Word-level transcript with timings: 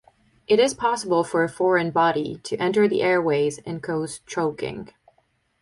It 0.47 0.59
is 0.59 0.73
possible 0.73 1.23
for 1.23 1.43
a 1.43 1.47
foreign 1.47 1.91
body 1.91 2.39
to 2.45 2.57
enter 2.57 2.87
the 2.87 3.03
airways 3.03 3.59
and 3.67 3.83
cause 3.83 4.21
choking. 4.25 4.91